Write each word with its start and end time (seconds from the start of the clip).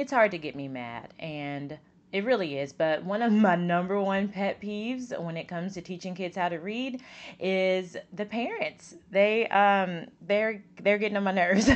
it's 0.00 0.12
hard 0.12 0.30
to 0.30 0.38
get 0.38 0.56
me 0.56 0.66
mad. 0.66 1.12
And 1.18 1.78
it 2.12 2.24
really 2.24 2.58
is. 2.58 2.72
But 2.72 3.04
one 3.04 3.22
of 3.22 3.32
my 3.48 3.54
number 3.54 4.00
one 4.00 4.28
pet 4.28 4.60
peeves 4.60 5.18
when 5.20 5.36
it 5.36 5.46
comes 5.46 5.74
to 5.74 5.82
teaching 5.82 6.14
kids 6.14 6.36
how 6.36 6.48
to 6.48 6.56
read 6.58 7.02
is 7.38 7.96
the 8.12 8.24
parents. 8.24 8.94
They 9.10 9.46
um 9.48 10.06
they're 10.22 10.62
they're 10.82 10.98
getting 10.98 11.16
on 11.16 11.24
my 11.24 11.32
nerves. 11.32 11.66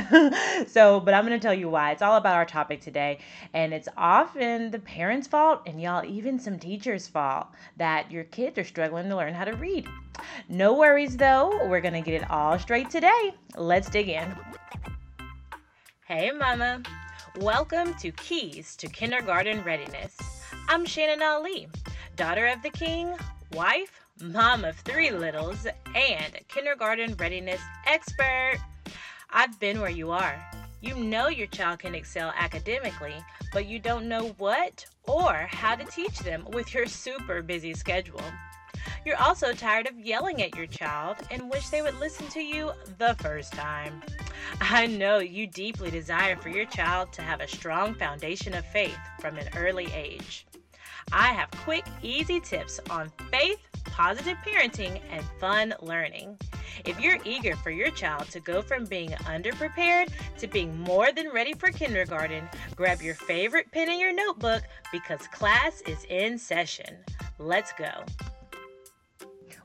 so, 0.67 0.99
but 0.99 1.13
I'm 1.13 1.23
gonna 1.23 1.39
tell 1.39 1.53
you 1.53 1.69
why. 1.69 1.91
It's 1.91 2.01
all 2.01 2.17
about 2.17 2.35
our 2.35 2.45
topic 2.45 2.81
today, 2.81 3.19
and 3.53 3.73
it's 3.73 3.87
often 3.95 4.71
the 4.71 4.79
parents' 4.79 5.27
fault, 5.27 5.61
and 5.65 5.81
y'all 5.81 6.05
even 6.05 6.39
some 6.39 6.59
teachers' 6.59 7.07
fault 7.07 7.47
that 7.77 8.11
your 8.11 8.23
kids 8.25 8.57
are 8.57 8.63
struggling 8.63 9.09
to 9.09 9.15
learn 9.15 9.33
how 9.33 9.45
to 9.45 9.53
read. 9.53 9.87
No 10.49 10.73
worries 10.73 11.15
though. 11.17 11.67
We're 11.67 11.81
gonna 11.81 12.01
get 12.01 12.21
it 12.21 12.29
all 12.29 12.57
straight 12.59 12.89
today. 12.89 13.33
Let's 13.55 13.89
dig 13.89 14.09
in. 14.09 14.35
Hey, 16.07 16.31
mama. 16.31 16.83
Welcome 17.39 17.95
to 17.95 18.11
Keys 18.11 18.77
to 18.77 18.87
Kindergarten 18.87 19.61
Readiness. 19.65 20.15
I'm 20.69 20.85
Shannon 20.85 21.21
Ali, 21.21 21.67
daughter 22.15 22.47
of 22.47 22.63
the 22.63 22.69
king, 22.69 23.13
wife, 23.51 23.99
mom 24.21 24.63
of 24.63 24.77
three 24.77 25.11
littles, 25.11 25.67
and 25.93 26.39
kindergarten 26.47 27.13
readiness 27.15 27.59
expert. 27.87 28.59
I've 29.31 29.59
been 29.59 29.81
where 29.81 29.89
you 29.89 30.11
are. 30.11 30.41
You 30.79 30.95
know 30.95 31.27
your 31.27 31.47
child 31.47 31.79
can 31.79 31.93
excel 31.93 32.33
academically, 32.37 33.15
but 33.51 33.65
you 33.65 33.79
don't 33.79 34.07
know 34.07 34.29
what 34.37 34.85
or 35.03 35.33
how 35.33 35.75
to 35.75 35.83
teach 35.83 36.19
them 36.19 36.47
with 36.51 36.73
your 36.73 36.85
super 36.85 37.41
busy 37.41 37.73
schedule. 37.73 38.23
You're 39.05 39.21
also 39.21 39.53
tired 39.53 39.87
of 39.87 39.99
yelling 39.99 40.41
at 40.41 40.55
your 40.55 40.65
child 40.65 41.17
and 41.29 41.51
wish 41.51 41.69
they 41.69 41.83
would 41.83 41.99
listen 41.99 42.27
to 42.29 42.41
you 42.41 42.71
the 42.97 43.15
first 43.19 43.53
time. 43.53 44.01
I 44.59 44.87
know 44.87 45.19
you 45.19 45.45
deeply 45.45 45.91
desire 45.91 46.35
for 46.35 46.49
your 46.49 46.65
child 46.65 47.13
to 47.13 47.21
have 47.21 47.39
a 47.39 47.47
strong 47.47 47.93
foundation 47.93 48.55
of 48.55 48.65
faith 48.65 48.97
from 49.19 49.37
an 49.37 49.47
early 49.55 49.93
age. 49.93 50.47
I 51.11 51.27
have 51.27 51.51
quick, 51.51 51.85
easy 52.01 52.39
tips 52.39 52.79
on 52.89 53.11
faith, 53.29 53.59
positive 53.83 54.37
parenting, 54.43 54.99
and 55.11 55.23
fun 55.39 55.75
learning. 55.83 56.39
If 56.83 56.99
you're 56.99 57.19
eager 57.23 57.55
for 57.57 57.69
your 57.69 57.91
child 57.91 58.31
to 58.31 58.39
go 58.39 58.63
from 58.63 58.85
being 58.85 59.11
underprepared 59.11 60.09
to 60.39 60.47
being 60.47 60.79
more 60.79 61.11
than 61.11 61.29
ready 61.29 61.53
for 61.53 61.69
kindergarten, 61.69 62.49
grab 62.75 63.03
your 63.03 63.15
favorite 63.15 63.71
pen 63.71 63.87
and 63.87 63.99
your 63.99 64.13
notebook 64.13 64.63
because 64.91 65.27
class 65.27 65.81
is 65.81 66.05
in 66.09 66.39
session. 66.39 66.97
Let's 67.37 67.71
go. 67.73 68.03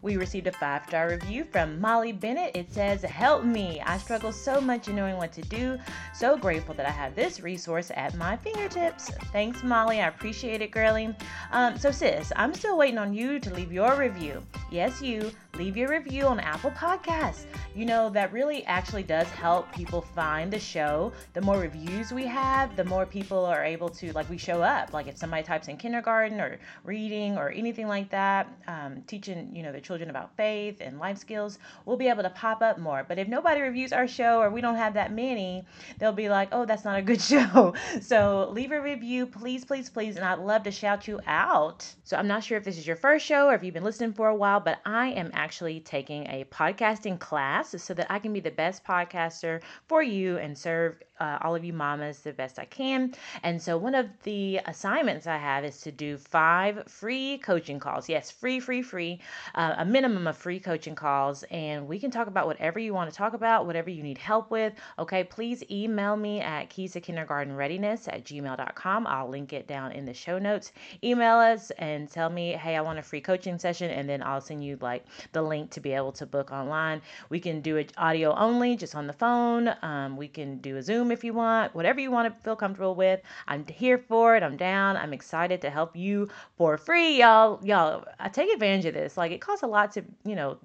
We 0.03 0.17
received 0.17 0.47
a 0.47 0.53
five 0.53 0.87
star 0.87 1.11
review 1.11 1.45
from 1.45 1.81
Molly 1.81 2.13
Bennett. 2.13 2.57
It 2.57 2.73
says, 2.73 3.03
Help 3.03 3.45
me. 3.45 3.83
I 3.85 3.99
struggle 3.99 4.33
so 4.33 4.61
much 4.61 4.89
in 4.89 4.97
knowing 4.97 5.17
what 5.17 5.33
to 5.33 5.43
do. 5.43 5.79
So 6.15 6.39
grateful 6.39 6.75
that 6.75 6.87
I 6.87 6.91
have 6.91 7.15
this 7.15 7.41
resource 7.41 7.91
at 7.95 8.15
my 8.15 8.37
fingertips. 8.37 9.11
Thanks, 9.33 9.63
Molly. 9.63 10.01
I 10.01 10.09
appreciate 10.09 10.63
it, 10.63 10.71
girlie. 10.71 11.15
Um, 11.53 11.79
so, 11.79 11.91
sis, 11.91 12.33
I'm 12.37 12.55
still 12.55 12.79
waiting 12.79 12.99
on 12.99 13.13
you 13.13 13.39
to 13.41 13.55
leave 13.55 13.73
your 13.73 13.95
review. 13.95 14.43
Yes, 14.71 15.03
you 15.03 15.31
leave 15.61 15.77
your 15.77 15.91
review 15.91 16.25
on 16.25 16.41
Apple 16.41 16.71
Podcasts. 16.71 17.45
You 17.75 17.85
know, 17.85 18.09
that 18.09 18.33
really 18.33 18.65
actually 18.65 19.03
does 19.03 19.29
help 19.29 19.71
people 19.75 20.01
find 20.01 20.51
the 20.51 20.59
show. 20.59 21.13
The 21.35 21.43
more 21.43 21.59
reviews 21.59 22.13
we 22.13 22.25
have, 22.25 22.75
the 22.77 22.85
more 22.85 23.05
people 23.05 23.45
are 23.45 23.63
able 23.63 23.91
to, 23.91 24.11
like, 24.15 24.31
we 24.31 24.39
show 24.39 24.63
up. 24.63 24.95
Like, 24.95 25.07
if 25.07 25.19
somebody 25.19 25.43
types 25.43 25.69
in 25.69 25.77
kindergarten 25.77 26.41
or 26.41 26.59
reading 26.83 27.37
or 27.37 27.51
anything 27.51 27.89
like 27.89 28.09
that, 28.09 28.49
um, 28.69 29.03
teaching, 29.07 29.55
you 29.55 29.63
know, 29.63 29.71
the 29.71 29.83
children 29.83 30.09
about 30.09 30.35
faith 30.35 30.79
and 30.81 30.99
life 30.99 31.19
skills, 31.19 31.59
we'll 31.85 31.99
be 31.99 32.09
able 32.09 32.23
to 32.23 32.31
pop 32.31 32.63
up 32.63 32.79
more. 32.79 33.05
But 33.07 33.19
if 33.19 33.29
nobody 33.29 33.61
reviews 33.61 33.93
our 33.93 34.09
show 34.09 34.41
or 34.41 34.49
we 34.49 34.63
don't 34.63 34.77
have 34.77 34.95
that 34.95 35.13
many, 35.13 35.67
they'll 35.99 36.11
be 36.11 36.31
like, 36.31 36.49
oh, 36.53 36.65
that's 36.65 36.87
not 36.87 36.99
a 36.99 37.03
good 37.03 37.21
show. 37.33 37.75
So 38.01 38.49
leave 38.51 38.73
a 38.73 38.81
review, 38.81 39.27
please, 39.27 39.67
please, 39.67 39.91
please. 39.91 40.17
And 40.17 40.25
I'd 40.25 40.39
love 40.39 40.63
to 40.63 40.71
shout 40.71 41.07
you 41.07 41.21
out. 41.27 41.87
So 42.05 42.17
I'm 42.17 42.29
not 42.29 42.43
sure 42.43 42.57
if 42.57 42.65
this 42.65 42.79
is 42.79 42.87
your 42.87 42.97
first 42.97 43.27
show 43.27 43.49
or 43.49 43.55
if 43.55 43.63
you've 43.63 43.75
been 43.75 43.85
listening 43.85 44.15
for 44.15 44.29
a 44.29 44.35
while, 44.35 44.61
but 44.61 44.81
I 44.87 45.09
am 45.09 45.31
actually 45.35 45.50
taking 45.85 46.27
a 46.27 46.45
podcasting 46.45 47.19
class 47.19 47.75
so 47.83 47.95
that 47.95 48.07
I 48.11 48.19
can 48.19 48.33
be 48.33 48.41
the 48.41 48.51
best 48.51 48.85
podcaster 48.85 49.63
for 49.87 50.03
you 50.03 50.39
and 50.39 50.57
serve 50.57 51.03
uh, 51.21 51.39
all 51.43 51.55
of 51.55 51.65
you 51.65 51.73
mamas 51.73 52.21
the 52.21 52.33
best 52.33 52.59
I 52.59 52.65
can. 52.65 53.15
And 53.43 53.61
so, 53.61 53.77
one 53.77 53.95
of 53.95 54.09
the 54.23 54.61
assignments 54.67 55.27
I 55.27 55.37
have 55.37 55.65
is 55.65 55.81
to 55.83 55.93
do 55.93 56.17
five 56.17 56.85
free 56.87 57.39
coaching 57.39 57.79
calls. 57.79 58.09
Yes, 58.09 58.31
free, 58.31 58.61
free, 58.61 58.83
free, 58.83 59.21
uh, 59.55 59.75
a 59.79 59.85
minimum 59.85 60.27
of 60.27 60.37
free 60.37 60.61
coaching 60.61 60.95
calls. 60.95 61.45
And 61.51 61.87
we 61.87 61.99
can 61.99 62.11
talk 62.11 62.27
about 62.27 62.47
whatever 62.47 62.79
you 62.79 62.95
want 62.95 63.11
to 63.11 63.17
talk 63.17 63.35
about, 63.35 63.67
whatever 63.67 63.91
you 63.91 64.03
need 64.03 64.19
help 64.19 64.51
with. 64.51 64.73
Okay, 64.99 65.25
please 65.25 65.63
email 65.71 66.17
me 66.17 66.41
at 66.41 66.71
keys 66.71 66.97
kindergarten 67.03 67.55
readiness 67.55 68.09
at 68.09 68.25
gmail.com. 68.25 69.07
I'll 69.07 69.29
link 69.29 69.53
it 69.53 69.67
down 69.67 69.93
in 69.93 70.05
the 70.05 70.15
show 70.15 70.39
notes. 70.39 70.73
Email 71.05 71.37
us 71.37 71.71
and 71.73 72.11
tell 72.11 72.31
me, 72.31 72.53
hey, 72.53 72.77
I 72.77 72.81
want 72.81 72.99
a 72.99 73.03
free 73.03 73.21
coaching 73.21 73.59
session. 73.59 73.91
And 73.91 74.09
then 74.09 74.23
I'll 74.23 74.41
send 74.41 74.65
you 74.65 74.79
like 74.81 75.05
the 75.33 75.43
link 75.43 75.71
to 75.73 75.81
be 75.81 75.93
able 75.93 76.13
to 76.13 76.27
book 76.27 76.51
online. 76.51 77.03
We 77.29 77.41
can 77.41 77.61
do 77.61 77.77
it 77.77 77.93
audio 77.97 78.35
only, 78.35 78.77
just 78.77 78.95
on 78.95 79.07
the 79.07 79.13
phone. 79.13 79.75
Um, 79.83 80.17
we 80.17 80.29
can 80.29 80.59
do 80.59 80.77
a 80.77 80.83
Zoom 80.83 81.10
if 81.13 81.25
you 81.25 81.33
want, 81.33 81.75
whatever 81.75 82.01
you 82.01 82.11
want 82.11 82.33
to 82.33 82.43
feel 82.43 82.57
comfortable 82.57 82.95
with. 82.95 83.21
I'm 83.49 83.67
here 83.67 83.99
for 83.99 84.37
it. 84.37 84.43
I'm 84.43 84.57
down. 84.57 84.97
I'm 84.97 85.13
excited 85.13 85.61
to 85.63 85.71
help 85.71 85.97
you 85.97 86.29
for 86.57 86.77
free, 86.79 87.19
y'all. 87.19 87.61
Y'all, 87.65 88.05
I 88.19 88.29
take 88.29 88.53
advantage 88.53 88.87
of 88.87 88.95
this. 88.95 89.17
Like 89.17 89.33
it 89.33 89.41
costs 89.41 89.63
a 89.63 89.67
lot 89.67 89.93
to, 89.93 90.05
you 90.25 90.35
know, 90.35 90.59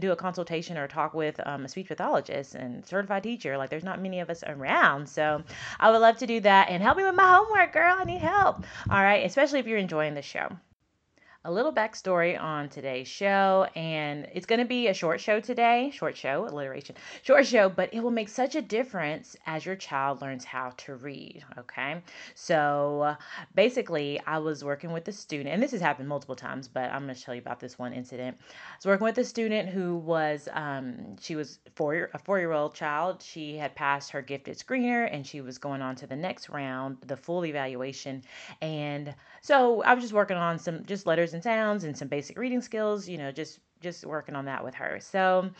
do 0.00 0.10
a 0.10 0.16
consultation 0.16 0.76
or 0.76 0.88
talk 0.88 1.14
with 1.14 1.40
um, 1.46 1.64
a 1.64 1.68
speech 1.68 1.88
pathologist 1.88 2.54
and 2.54 2.84
certified 2.84 3.22
teacher. 3.22 3.56
Like, 3.56 3.70
there's 3.70 3.84
not 3.84 4.00
many 4.00 4.18
of 4.20 4.28
us 4.28 4.42
around. 4.44 5.08
So, 5.08 5.42
I 5.78 5.90
would 5.90 5.98
love 5.98 6.18
to 6.18 6.26
do 6.26 6.40
that 6.40 6.68
and 6.68 6.82
help 6.82 6.96
me 6.96 7.04
with 7.04 7.14
my 7.14 7.32
homework, 7.36 7.72
girl. 7.72 7.96
I 7.96 8.04
need 8.04 8.20
help. 8.20 8.64
All 8.90 9.02
right. 9.02 9.24
Especially 9.24 9.60
if 9.60 9.66
you're 9.66 9.78
enjoying 9.78 10.14
the 10.14 10.22
show 10.22 10.48
a 11.48 11.50
little 11.50 11.72
backstory 11.72 12.38
on 12.38 12.68
today's 12.68 13.08
show, 13.08 13.66
and 13.74 14.28
it's 14.34 14.44
going 14.44 14.58
to 14.58 14.66
be 14.66 14.88
a 14.88 14.92
short 14.92 15.18
show 15.18 15.40
today. 15.40 15.90
Short 15.94 16.14
show, 16.14 16.46
alliteration, 16.46 16.94
short 17.22 17.46
show, 17.46 17.70
but 17.70 17.88
it 17.94 18.00
will 18.00 18.10
make 18.10 18.28
such 18.28 18.54
a 18.54 18.60
difference 18.60 19.34
as 19.46 19.64
your 19.64 19.74
child 19.74 20.20
learns 20.20 20.44
how 20.44 20.74
to 20.76 20.96
read. 20.96 21.42
Okay, 21.56 22.02
so 22.34 23.16
basically, 23.54 24.20
I 24.26 24.36
was 24.36 24.62
working 24.62 24.92
with 24.92 25.08
a 25.08 25.12
student, 25.12 25.48
and 25.48 25.62
this 25.62 25.70
has 25.70 25.80
happened 25.80 26.06
multiple 26.06 26.36
times, 26.36 26.68
but 26.68 26.92
I'm 26.92 27.04
going 27.04 27.14
to 27.14 27.20
tell 27.20 27.34
you 27.34 27.40
about 27.40 27.60
this 27.60 27.78
one 27.78 27.94
incident. 27.94 28.36
I 28.38 28.76
was 28.76 28.84
working 28.84 29.06
with 29.06 29.16
a 29.16 29.24
student 29.24 29.70
who 29.70 29.96
was, 29.96 30.50
um, 30.52 31.16
she 31.18 31.34
was 31.34 31.60
four, 31.76 32.10
a 32.12 32.18
four 32.18 32.40
year 32.40 32.52
old 32.52 32.74
child. 32.74 33.22
She 33.22 33.56
had 33.56 33.74
passed 33.74 34.10
her 34.10 34.20
gifted 34.20 34.58
screener, 34.58 35.08
and 35.10 35.26
she 35.26 35.40
was 35.40 35.56
going 35.56 35.80
on 35.80 35.96
to 35.96 36.06
the 36.06 36.16
next 36.16 36.50
round, 36.50 36.98
the 37.06 37.16
full 37.16 37.46
evaluation, 37.46 38.22
and 38.60 39.14
so 39.40 39.82
I 39.82 39.94
was 39.94 40.04
just 40.04 40.12
working 40.12 40.36
on 40.36 40.58
some 40.58 40.84
just 40.84 41.06
letters 41.06 41.32
and 41.32 41.37
sounds 41.42 41.84
and 41.84 41.96
some 41.96 42.08
basic 42.08 42.38
reading 42.38 42.60
skills, 42.60 43.08
you 43.08 43.18
know, 43.18 43.32
just 43.32 43.60
just 43.80 44.04
working 44.04 44.34
on 44.34 44.46
that 44.46 44.64
with 44.64 44.74
her. 44.74 44.98
So 45.00 45.50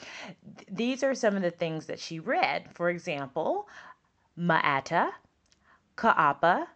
th- 0.57 0.69
these 0.71 1.03
are 1.03 1.15
some 1.15 1.37
of 1.37 1.43
the 1.43 1.51
things 1.51 1.87
that 1.87 2.01
she 2.01 2.19
read. 2.19 2.69
For 2.75 2.91
example, 2.91 3.69
Ma'ata, 4.37 5.11
Ka'apa, 5.97 6.67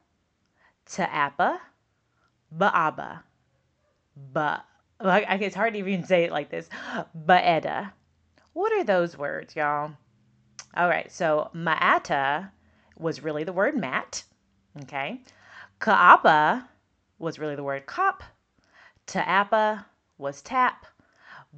Ta'apa, 0.87 1.61
Ba'aba, 2.57 3.23
Ba. 4.17 4.65
Like, 5.01 5.27
it's 5.43 5.57
hard 5.57 5.73
to 5.73 5.81
even 5.81 6.05
say 6.05 6.25
it 6.25 6.31
like 6.31 6.51
this. 6.51 6.69
Ba'eda. 7.27 7.93
What 8.53 8.73
are 8.73 8.85
those 8.85 9.19
words, 9.19 9.57
y'all? 9.57 9.93
All 10.77 10.89
right, 10.89 11.11
so 11.11 11.51
Ma'ata 11.55 12.51
was 12.99 13.23
really 13.23 13.45
the 13.45 13.53
word 13.53 13.77
mat. 13.77 14.23
Okay. 14.83 15.21
Ka'apa 15.81 16.69
was 17.19 17.39
really 17.39 17.57
the 17.57 17.65
word 17.65 17.87
cop. 17.87 18.23
Ta'apa 19.07 19.87
was 20.19 20.43
tap. 20.43 20.87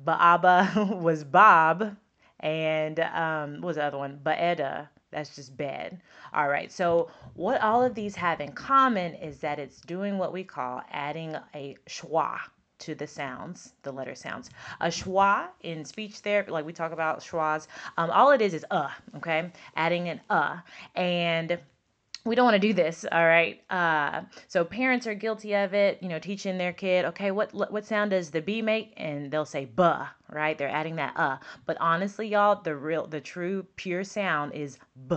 Ba'aba 0.05 1.01
was 1.01 1.25
bob. 1.25 1.97
And 2.41 3.01
um, 3.01 3.55
what 3.61 3.69
was 3.69 3.77
the 3.77 3.85
other 3.85 3.99
one? 3.99 4.21
Ba'eda. 4.23 4.89
That's 5.11 5.37
just 5.37 5.57
bed. 5.57 6.01
All 6.33 6.49
right. 6.49 6.73
So 6.73 7.09
what 7.35 7.61
all 7.61 7.83
of 7.85 7.95
these 7.95 8.17
have 8.17 8.41
in 8.41 8.53
common 8.53 9.15
is 9.15 9.39
that 9.39 9.61
it's 9.61 9.81
doing 9.81 10.19
what 10.19 10.33
we 10.33 10.43
call 10.43 10.83
adding 10.91 11.37
a 11.55 11.77
schwa 11.89 12.41
to 12.81 12.95
the 12.97 13.07
sounds, 13.07 13.73
the 13.83 13.93
letter 13.93 14.17
sounds. 14.17 14.51
A 14.81 14.89
schwa 14.89 15.47
in 15.63 15.85
speech 15.85 16.17
therapy, 16.17 16.51
like 16.51 16.67
we 16.67 16.73
talk 16.73 16.93
about 16.93 17.21
schwas, 17.21 17.69
um, 17.97 18.11
all 18.11 18.33
it 18.33 18.43
is 18.43 18.55
is 18.55 18.67
uh, 18.71 18.91
okay? 19.17 19.53
Adding 19.77 20.09
an 20.09 20.21
uh. 20.29 20.59
And 20.97 21.59
we 22.27 22.35
don't 22.35 22.45
want 22.45 22.55
to 22.55 22.69
do 22.69 22.73
this 22.73 23.05
all 23.13 23.27
right? 23.27 23.61
Uh, 23.69 24.23
so 24.49 24.65
parents 24.65 25.07
are 25.07 25.15
guilty 25.15 25.55
of 25.55 25.75
it 25.75 26.03
you 26.03 26.09
know 26.09 26.19
teaching 26.19 26.57
their 26.57 26.73
kid 26.73 27.05
okay 27.05 27.31
what 27.31 27.53
what 27.53 27.85
sound 27.85 28.11
does 28.11 28.31
the 28.31 28.41
b 28.41 28.63
make? 28.63 28.95
And 28.97 29.31
they'll 29.31 29.45
say 29.45 29.67
buh 29.67 30.07
right? 30.31 30.57
They're 30.57 30.69
adding 30.69 30.97
that 30.97 31.15
uh. 31.17 31.37
But 31.67 31.77
honestly 31.81 32.29
y'all 32.29 32.63
the 32.63 32.77
real 32.77 33.07
the 33.07 33.21
true 33.21 33.67
pure 33.77 34.05
sound 34.05 34.55
is 34.55 34.79
b. 35.09 35.17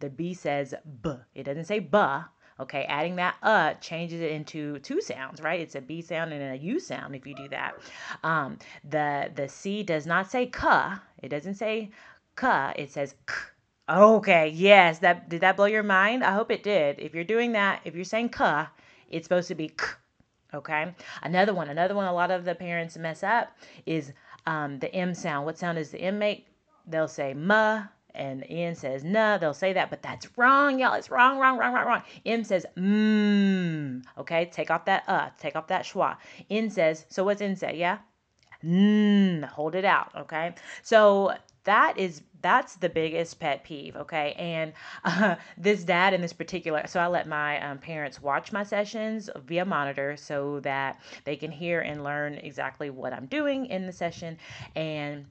The 0.00 0.10
b 0.10 0.34
says 0.34 0.74
b. 1.02 1.10
It 1.34 1.44
doesn't 1.44 1.66
say 1.66 1.78
buh 1.78 2.24
okay? 2.60 2.84
Adding 2.88 3.16
that 3.16 3.36
uh 3.42 3.74
changes 3.74 4.20
it 4.20 4.32
into 4.32 4.80
two 4.80 5.00
sounds 5.00 5.40
right? 5.40 5.60
It's 5.60 5.76
a 5.76 5.80
b 5.80 6.02
sound 6.02 6.32
and 6.32 6.54
a 6.54 6.58
u 6.58 6.80
sound 6.80 7.14
if 7.14 7.24
you 7.24 7.36
do 7.36 7.48
that. 7.50 7.74
Um, 8.24 8.58
the 8.82 9.30
the 9.34 9.48
c 9.48 9.84
does 9.84 10.06
not 10.06 10.28
say 10.28 10.46
ka 10.46 11.00
it 11.22 11.28
doesn't 11.28 11.54
say 11.54 11.90
ka 12.34 12.72
it 12.74 12.90
says 12.90 13.14
k 13.26 13.34
Okay, 13.88 14.48
yes. 14.54 14.98
That 14.98 15.28
did 15.28 15.40
that 15.40 15.56
blow 15.56 15.64
your 15.64 15.82
mind? 15.82 16.22
I 16.22 16.32
hope 16.32 16.50
it 16.50 16.62
did. 16.62 16.98
If 16.98 17.14
you're 17.14 17.24
doing 17.24 17.52
that, 17.52 17.80
if 17.84 17.94
you're 17.94 18.04
saying 18.04 18.30
ka, 18.30 18.70
it's 19.08 19.24
supposed 19.24 19.48
to 19.48 19.54
be 19.54 19.68
k. 19.68 19.84
Okay. 20.52 20.94
Another 21.22 21.54
one, 21.54 21.68
another 21.68 21.94
one 21.94 22.06
a 22.06 22.12
lot 22.12 22.30
of 22.30 22.44
the 22.44 22.54
parents 22.54 22.96
mess 22.96 23.22
up 23.22 23.56
is 23.86 24.12
um, 24.46 24.78
the 24.78 24.94
M 24.94 25.14
sound. 25.14 25.46
What 25.46 25.58
sound 25.58 25.76
does 25.76 25.90
the 25.90 26.00
M 26.00 26.18
make? 26.18 26.46
They'll 26.86 27.08
say 27.08 27.34
ma 27.34 27.84
and 28.14 28.42
the 28.42 28.46
N 28.50 28.74
says 28.74 29.04
nah. 29.04 29.38
They'll 29.38 29.54
say 29.54 29.72
that, 29.74 29.90
but 29.90 30.02
that's 30.02 30.26
wrong, 30.36 30.78
y'all. 30.78 30.94
It's 30.94 31.10
wrong, 31.10 31.38
wrong, 31.38 31.58
wrong, 31.58 31.72
wrong, 31.72 31.86
wrong. 31.86 32.02
M 32.26 32.44
says 32.44 32.66
mmm. 32.76 34.02
Okay, 34.18 34.46
take 34.52 34.70
off 34.70 34.84
that 34.86 35.04
uh, 35.08 35.30
take 35.38 35.56
off 35.56 35.66
that 35.68 35.84
schwa. 35.84 36.16
N 36.50 36.70
says, 36.70 37.06
so 37.08 37.24
what's 37.24 37.40
N 37.40 37.56
say? 37.56 37.76
Yeah? 37.76 37.98
Mmm. 38.64 39.44
Hold 39.44 39.74
it 39.74 39.84
out. 39.84 40.10
Okay. 40.16 40.54
So 40.82 41.32
that 41.64 41.98
is 41.98 42.22
that's 42.42 42.76
the 42.76 42.88
biggest 42.88 43.38
pet 43.40 43.64
peeve 43.64 43.96
okay 43.96 44.32
and 44.38 44.72
uh, 45.04 45.36
this 45.58 45.84
dad 45.84 46.14
in 46.14 46.20
this 46.20 46.32
particular 46.32 46.82
so 46.86 47.00
i 47.00 47.06
let 47.06 47.26
my 47.26 47.60
um, 47.60 47.78
parents 47.78 48.20
watch 48.22 48.52
my 48.52 48.62
sessions 48.62 49.30
via 49.46 49.64
monitor 49.64 50.16
so 50.16 50.60
that 50.60 51.00
they 51.24 51.36
can 51.36 51.50
hear 51.50 51.80
and 51.80 52.04
learn 52.04 52.34
exactly 52.34 52.90
what 52.90 53.12
i'm 53.12 53.26
doing 53.26 53.66
in 53.66 53.86
the 53.86 53.92
session 53.92 54.38
and 54.76 55.26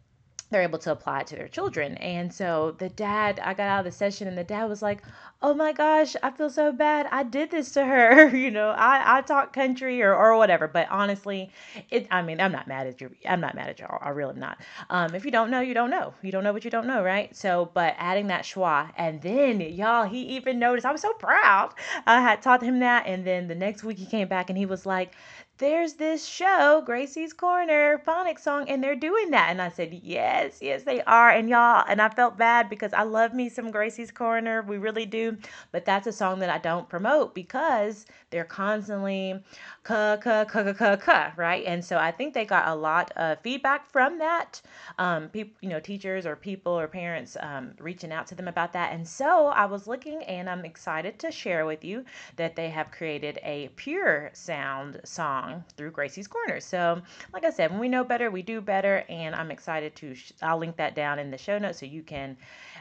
they're 0.50 0.62
able 0.62 0.80
to 0.80 0.92
apply 0.92 1.22
it 1.22 1.28
to 1.28 1.36
their 1.36 1.48
children. 1.48 1.98
And 1.98 2.34
so 2.34 2.76
the 2.80 2.90
dad, 2.90 3.40
I 3.40 3.54
got 3.54 3.68
out 3.68 3.80
of 3.80 3.86
the 3.86 3.92
session 3.92 4.28
and 4.28 4.38
the 4.38 4.44
dad 4.44 4.66
was 4.66 4.82
like, 4.82 5.02
Oh 5.40 5.54
my 5.54 5.72
gosh, 5.72 6.16
I 6.24 6.32
feel 6.32 6.50
so 6.50 6.72
bad. 6.72 7.08
I 7.12 7.22
did 7.22 7.52
this 7.52 7.72
to 7.74 7.86
her. 7.86 8.28
you 8.36 8.50
know, 8.50 8.70
I, 8.70 9.18
I 9.18 9.22
talk 9.22 9.54
country 9.54 10.02
or, 10.02 10.16
or 10.16 10.36
whatever. 10.36 10.68
But 10.68 10.88
honestly, 10.90 11.52
it 11.92 12.08
I 12.10 12.24
mean, 12.24 12.42
I'm 12.42 12.52
not 12.52 12.68
mad 12.68 12.88
at 12.88 13.02
you. 13.02 13.12
I'm 13.28 13.40
not 13.40 13.54
mad 13.54 13.70
at 13.70 13.80
y'all. 13.80 14.00
I 14.02 14.10
really 14.10 14.34
am 14.34 14.40
not. 14.40 14.58
Um, 14.90 15.14
if 15.14 15.26
you 15.26 15.32
don't 15.32 15.52
know, 15.52 15.60
you 15.62 15.76
don't 15.76 15.92
know. 15.92 16.16
You 16.24 16.32
don't 16.32 16.44
know 16.44 16.54
what 16.54 16.66
you 16.66 16.72
don't 16.72 16.88
know, 16.88 17.04
right? 17.04 17.36
So, 17.36 17.70
but 17.76 17.94
adding 18.00 18.28
that 18.28 18.44
schwa 18.46 18.92
and 18.98 19.22
then 19.22 19.62
y'all, 19.62 20.06
he 20.08 20.22
even 20.38 20.58
noticed 20.58 20.86
I 20.88 20.92
was 20.92 21.02
so 21.02 21.14
proud. 21.14 21.74
I 22.08 22.20
had 22.22 22.42
taught 22.42 22.64
him 22.64 22.80
that. 22.80 23.06
And 23.06 23.24
then 23.26 23.48
the 23.48 23.56
next 23.56 23.84
week 23.84 24.00
he 24.00 24.08
came 24.08 24.28
back 24.28 24.50
and 24.50 24.58
he 24.58 24.66
was 24.66 24.86
like, 24.88 25.14
there's 25.60 25.94
this 25.94 26.24
show, 26.26 26.84
Gracie's 26.86 27.34
Corner 27.34 28.00
phonics 28.06 28.42
song, 28.42 28.70
and 28.70 28.84
they're 28.84 28.96
doing 28.96 29.32
that. 29.32 29.50
And 29.50 29.60
I 29.60 29.70
said, 29.70 29.92
yes, 30.04 30.60
yes, 30.62 30.84
they 30.84 31.02
are. 31.02 31.32
And 31.32 31.50
y'all, 31.50 31.84
and 31.90 32.00
I 32.00 32.10
felt 32.10 32.38
bad 32.38 32.70
because 32.70 32.94
I 32.94 33.02
love 33.04 33.34
me 33.34 33.50
some 33.50 33.72
Gracie's 33.72 34.12
Corner. 34.12 34.62
We 34.62 34.78
really 34.78 35.08
do. 35.08 35.27
But 35.72 35.86
that's 35.86 36.08
a 36.08 36.12
song 36.12 36.40
that 36.40 36.50
I 36.50 36.58
don't 36.58 36.88
promote 36.88 37.34
because 37.34 38.06
they're 38.30 38.44
constantly 38.44 39.42
ka, 39.84 40.18
ka, 40.18 40.46
ka, 40.46 40.64
ka, 40.64 40.74
ka, 40.74 40.96
ka, 40.98 41.34
right? 41.36 41.64
And 41.66 41.84
so 41.84 41.98
I 41.98 42.12
think 42.12 42.34
they 42.34 42.46
got 42.46 42.68
a 42.68 42.76
lot 42.76 43.12
of 43.16 43.40
feedback 43.42 43.90
from 43.90 44.20
that. 44.20 44.62
Um, 45.00 45.30
people, 45.30 45.58
you 45.62 45.70
know, 45.70 45.80
teachers 45.80 46.26
or 46.26 46.36
people 46.36 46.74
or 46.74 46.88
parents 46.88 47.38
um, 47.40 47.72
reaching 47.80 48.12
out 48.12 48.28
to 48.28 48.36
them 48.36 48.48
about 48.48 48.74
that. 48.74 48.94
And 48.94 49.08
so 49.08 49.48
I 49.48 49.66
was 49.66 49.88
looking 49.88 50.24
and 50.24 50.50
I'm 50.50 50.66
excited 50.66 51.20
to 51.20 51.32
share 51.32 51.66
with 51.66 51.84
you 51.84 52.04
that 52.36 52.56
they 52.56 52.70
have 52.70 52.92
created 52.92 53.40
a 53.44 53.70
pure 53.76 54.30
sound 54.34 55.00
song 55.04 55.64
through 55.76 55.92
Gracie's 55.92 56.28
Corner. 56.28 56.60
So, 56.60 57.02
like 57.34 57.46
I 57.46 57.50
said, 57.50 57.72
when 57.72 57.80
we 57.80 57.90
know 57.90 58.04
better, 58.04 58.30
we 58.30 58.42
do 58.42 58.62
better. 58.62 59.04
And 59.10 59.36
I'm 59.36 59.52
excited 59.52 59.96
to, 59.98 60.16
sh- 60.16 60.34
I'll 60.42 60.58
link 60.58 60.76
that 60.78 60.96
down 60.96 61.20
in 61.20 61.32
the 61.32 61.38
show 61.38 61.58
notes 61.58 61.80
so 61.80 61.86
you 61.86 62.04
can 62.04 62.38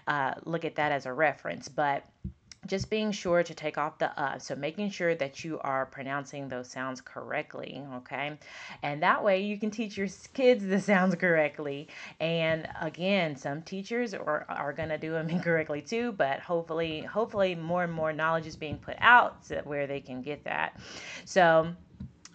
uh, 0.07 0.35
look 0.45 0.65
at 0.65 0.77
that 0.77 0.93
as 0.93 1.07
a 1.07 1.13
reference. 1.13 1.69
But 1.69 2.05
just 2.67 2.91
being 2.91 3.13
sure 3.13 3.43
to 3.43 3.55
take 3.55 3.79
off 3.79 3.99
the 3.99 4.19
uh. 4.21 4.39
So 4.39 4.55
making 4.57 4.91
sure 4.91 5.15
that 5.15 5.45
you 5.45 5.59
are 5.61 5.87
pronouncing 5.87 6.49
those 6.49 6.69
sounds 6.69 7.01
correctly, 7.01 7.83
okay? 7.97 8.39
And 8.83 9.03
that 9.03 9.23
way 9.23 9.43
you 9.43 9.59
can 9.59 9.71
teach 9.71 9.97
your 9.97 10.09
kids 10.35 10.65
the 10.67 10.81
sounds 10.81 11.15
correctly. 11.15 11.89
And 12.21 12.69
again, 12.81 13.37
some 13.37 13.63
teachers 13.63 14.15
are, 14.15 14.47
are 14.49 14.73
going 14.73 14.89
to 14.91 14.99
do 14.99 15.13
them 15.13 15.29
incorrectly 15.37 15.83
too, 15.83 16.13
but 16.13 16.41
hopefully, 16.41 17.01
hopefully 17.03 17.55
more 17.55 17.85
and 17.85 17.93
more 17.93 18.13
knowledge 18.13 18.47
is 18.47 18.57
being 18.57 18.79
put 18.79 18.97
out 19.01 19.45
so 19.45 19.61
where 19.65 19.87
they 19.87 20.01
can 20.01 20.23
get 20.23 20.45
that. 20.45 20.79
So 21.25 21.75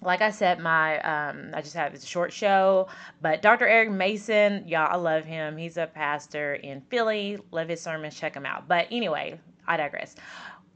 like 0.02 0.22
I 0.22 0.32
said, 0.32 0.60
my 0.60 1.00
um, 1.02 1.52
I 1.54 1.62
just 1.62 1.76
have 1.76 1.94
a 1.94 2.02
short 2.02 2.34
show, 2.34 2.88
but 3.22 3.42
Dr. 3.42 3.68
Eric 3.68 3.92
Mason, 3.92 4.68
y'all, 4.68 4.92
I 4.92 4.96
love 4.96 5.26
him. 5.26 5.58
He's 5.58 5.78
a 5.78 5.86
pastor 5.86 6.56
in 6.56 6.82
Philly. 6.82 7.38
Love 7.52 7.70
his 7.70 7.82
sermons. 7.82 8.20
Check 8.20 8.36
him 8.36 8.46
out. 8.46 8.68
But 8.68 8.88
anyway, 8.92 9.40
I 9.68 9.78
digress. 9.78 10.16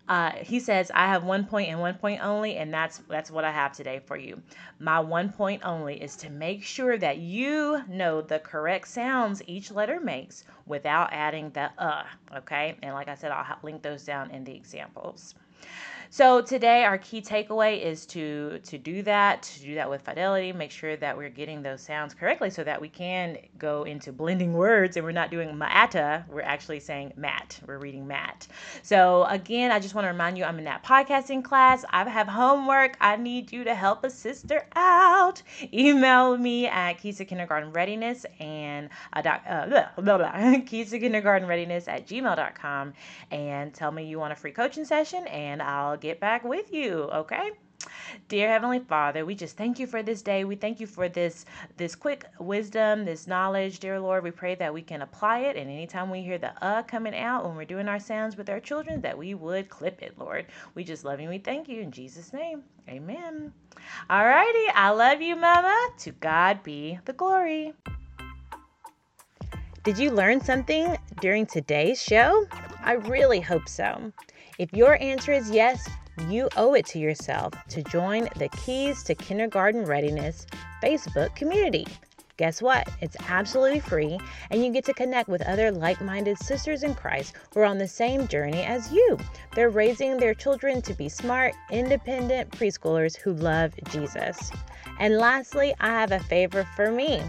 Uh, 0.07 0.31
he 0.33 0.59
says, 0.59 0.91
"I 0.93 1.07
have 1.07 1.23
one 1.23 1.45
point 1.45 1.69
and 1.69 1.79
one 1.79 1.95
point 1.95 2.23
only, 2.23 2.57
and 2.57 2.71
that's 2.73 2.99
that's 3.09 3.31
what 3.31 3.43
I 3.43 3.51
have 3.51 3.73
today 3.73 3.99
for 4.05 4.15
you. 4.17 4.41
My 4.79 4.99
one 4.99 5.31
point 5.31 5.63
only 5.65 6.01
is 6.01 6.15
to 6.17 6.29
make 6.29 6.63
sure 6.63 6.97
that 6.97 7.17
you 7.17 7.83
know 7.87 8.21
the 8.21 8.39
correct 8.39 8.87
sounds 8.87 9.41
each 9.47 9.71
letter 9.71 9.99
makes 9.99 10.43
without 10.67 11.11
adding 11.11 11.49
the 11.51 11.71
uh. 11.79 12.03
Okay, 12.37 12.77
and 12.83 12.93
like 12.93 13.07
I 13.07 13.15
said, 13.15 13.31
I'll 13.31 13.57
link 13.63 13.81
those 13.81 14.03
down 14.05 14.29
in 14.31 14.43
the 14.43 14.55
examples." 14.55 15.33
So 16.15 16.41
today 16.41 16.85
our 16.85 16.97
key 16.97 17.21
takeaway 17.21 17.83
is 17.83 18.06
to 18.06 18.59
to 18.59 18.77
do 18.77 19.01
that, 19.01 19.44
to 19.44 19.59
do 19.59 19.75
that 19.75 19.89
with 19.89 20.01
fidelity, 20.01 20.53
make 20.53 20.71
sure 20.71 20.95
that 20.95 21.17
we're 21.17 21.27
getting 21.27 21.62
those 21.62 21.81
sounds 21.81 22.13
correctly 22.13 22.50
so 22.50 22.63
that 22.63 22.79
we 22.79 22.88
can 22.88 23.38
go 23.57 23.83
into 23.83 24.13
blending 24.13 24.53
words 24.53 24.95
and 24.95 25.06
we're 25.06 25.12
not 25.12 25.29
doing 25.29 25.50
maata, 25.50 26.25
we're 26.29 26.39
actually 26.39 26.79
saying 26.79 27.12
mat. 27.17 27.59
We're 27.67 27.79
reading 27.79 28.07
mat. 28.07 28.47
So 28.81 29.25
again, 29.25 29.73
I 29.73 29.79
just 29.79 29.94
want 29.94 30.06
to 30.06 30.09
remind 30.09 30.38
you 30.38 30.45
I'm 30.45 30.57
in 30.57 30.63
that 30.63 30.85
podcasting 30.85 31.44
class. 31.44 31.83
I 31.89 32.07
have 32.07 32.29
homework. 32.29 32.95
I 33.01 33.18
need 33.18 33.51
you 33.51 33.65
to 33.65 33.75
help 33.75 34.06
a 34.06 34.09
sister 34.09 34.68
out. 34.73 35.41
Email 35.73 36.38
me 36.38 36.68
at 36.68 37.00
to 37.00 37.25
kindergarten 37.25 37.73
readiness 37.73 38.25
and 38.39 38.89
uh, 39.11 39.21
doc, 39.21 39.41
uh, 39.50 39.68
blah, 39.68 39.88
blah, 39.97 40.18
blah, 40.18 40.56
to 40.59 41.00
kindergarten 41.00 41.45
readiness 41.45 41.89
at 41.89 42.07
gmail.com 42.07 42.94
and 43.31 43.73
tell 43.73 43.91
me 43.91 44.06
you 44.06 44.18
want 44.18 44.31
a 44.31 44.35
free 44.38 44.51
coaching 44.51 44.85
session 44.85 45.27
and 45.27 45.55
I'll 45.62 45.98
get 45.98 46.19
back 46.19 46.44
with 46.44 46.74
you, 46.74 47.10
okay? 47.13 47.52
Dear 48.30 48.50
Heavenly 48.50 48.80
Father, 48.80 49.25
we 49.25 49.36
just 49.36 49.57
thank 49.57 49.80
you 49.80 49.88
for 49.88 50.02
this 50.02 50.22
day. 50.22 50.44
We 50.44 50.56
thank 50.56 50.80
you 50.80 50.88
for 50.88 51.10
this 51.10 51.46
this 51.78 51.96
quick 51.96 52.25
wisdom, 52.40 53.06
this 53.06 53.28
knowledge, 53.28 53.80
dear 53.80 54.00
Lord. 54.00 54.24
We 54.24 54.31
pray 54.31 54.56
that 54.56 54.74
we 54.74 54.81
can 54.81 55.02
apply 55.02 55.40
it 55.40 55.57
and 55.57 55.69
anytime 55.69 56.10
we 56.10 56.22
hear 56.22 56.38
the 56.38 56.52
uh 56.63 56.84
coming 56.84 57.16
out 57.16 57.46
when 57.46 57.56
we're 57.56 57.66
doing 57.66 57.88
our 57.88 58.00
sounds 58.00 58.38
with 58.38 58.50
our 58.50 58.60
children, 58.60 59.02
that 59.02 59.18
we 59.18 59.34
would 59.34 59.69
clip 59.69 60.02
it, 60.02 60.18
Lord. 60.18 60.48
We 60.74 60.84
just 60.84 61.06
love 61.06 61.19
you. 61.19 61.30
We 61.30 61.38
thank 61.38 61.68
you 61.68 61.81
in 61.81 61.92
Jesus' 61.92 62.34
name. 62.34 62.63
Amen. 62.90 63.54
Alrighty, 64.10 64.68
I 64.74 64.92
love 64.92 65.22
you, 65.22 65.36
Mama. 65.36 65.75
To 66.00 66.12
God 66.12 66.63
be 66.63 67.00
the 67.06 67.13
glory. 67.13 67.74
Did 69.84 70.00
you 70.00 70.10
learn 70.10 70.42
something 70.42 70.98
during 71.22 71.46
today's 71.46 72.02
show? 72.02 72.48
I 72.81 72.94
really 72.94 73.40
hope 73.40 73.69
so. 73.69 74.12
If 74.57 74.72
your 74.72 75.02
answer 75.02 75.34
is 75.34 75.52
yes, 75.52 75.90
you 76.30 76.48
owe 76.56 76.75
it 76.75 76.86
to 76.88 77.00
yourself 77.00 77.54
to 77.68 77.84
join 77.84 78.30
the 78.38 78.47
Keys 78.47 79.04
to 79.04 79.14
Kindergarten 79.14 79.83
Readiness 79.83 80.47
Facebook 80.81 81.35
community. 81.35 81.85
Guess 82.38 82.62
what? 82.62 82.88
It's 83.02 83.18
absolutely 83.28 83.81
free, 83.81 84.18
and 84.52 84.64
you 84.64 84.71
get 84.71 84.85
to 84.85 84.94
connect 84.94 85.28
with 85.28 85.42
other 85.42 85.71
like 85.71 86.00
minded 86.02 86.38
sisters 86.38 86.83
in 86.83 86.95
Christ 86.95 87.33
who 87.54 87.62
are 87.62 87.66
on 87.66 87.78
the 87.78 87.88
same 87.88 88.30
journey 88.30 88.64
as 88.64 88.94
you. 88.94 89.18
They're 89.56 89.69
raising 89.69 90.16
their 90.16 90.33
children 90.33 90.81
to 90.83 90.94
be 90.94 91.09
smart, 91.09 91.54
independent 91.69 92.52
preschoolers 92.52 93.18
who 93.18 93.33
love 93.33 93.74
Jesus. 93.92 94.52
And 95.00 95.18
lastly, 95.18 95.74
I 95.81 95.90
have 95.90 96.14
a 96.14 96.19
favor 96.19 96.66
for 96.78 96.92
me. 96.92 97.21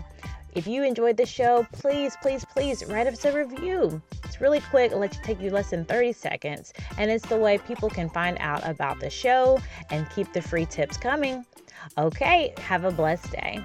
If 0.56 0.66
you 0.66 0.84
enjoyed 0.84 1.18
the 1.18 1.26
show, 1.26 1.66
please, 1.70 2.16
please, 2.22 2.42
please 2.46 2.82
write 2.86 3.06
us 3.06 3.26
a 3.26 3.32
review. 3.32 4.00
It's 4.25 4.40
really 4.40 4.60
quick, 4.70 4.90
it 4.90 4.96
lets 4.96 5.18
you 5.18 5.22
take 5.22 5.38
you 5.38 5.50
less 5.50 5.68
than 5.68 5.84
30 5.84 6.14
seconds, 6.14 6.72
and 6.96 7.10
it's 7.10 7.26
the 7.26 7.36
way 7.36 7.58
people 7.58 7.90
can 7.90 8.08
find 8.08 8.38
out 8.40 8.66
about 8.66 8.98
the 8.98 9.10
show 9.10 9.60
and 9.90 10.08
keep 10.08 10.32
the 10.32 10.40
free 10.40 10.64
tips 10.64 10.96
coming. 10.96 11.44
Okay, 11.98 12.54
have 12.56 12.84
a 12.84 12.90
blessed 12.90 13.30
day. 13.32 13.60